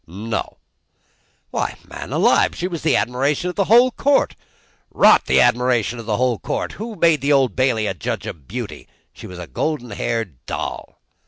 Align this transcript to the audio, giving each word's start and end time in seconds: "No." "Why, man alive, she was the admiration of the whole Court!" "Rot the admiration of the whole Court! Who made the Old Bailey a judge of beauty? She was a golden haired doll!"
"No." 0.07 0.57
"Why, 1.51 1.77
man 1.87 2.11
alive, 2.11 2.55
she 2.55 2.67
was 2.67 2.81
the 2.81 2.95
admiration 2.95 3.51
of 3.51 3.55
the 3.55 3.65
whole 3.65 3.91
Court!" 3.91 4.35
"Rot 4.89 5.25
the 5.27 5.39
admiration 5.39 5.99
of 5.99 6.07
the 6.07 6.17
whole 6.17 6.39
Court! 6.39 6.71
Who 6.71 6.95
made 6.95 7.21
the 7.21 7.31
Old 7.31 7.55
Bailey 7.55 7.85
a 7.85 7.93
judge 7.93 8.25
of 8.25 8.47
beauty? 8.47 8.87
She 9.13 9.27
was 9.27 9.37
a 9.37 9.45
golden 9.45 9.91
haired 9.91 10.43
doll!" 10.47 10.97